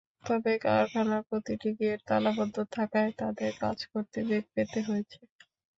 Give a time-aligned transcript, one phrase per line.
[0.23, 5.19] তবে কারখানার প্রতিটি গেট তালাবদ্ধ থাকায় তাদের কাজ করতে বেগ পেতে হয়েছে।